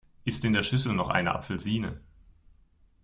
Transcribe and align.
Ist 0.25 0.43
in 0.45 0.53
der 0.53 0.63
Schüssel 0.63 0.93
noch 0.95 1.09
eine 1.09 1.35
Apfelsine? 1.35 2.01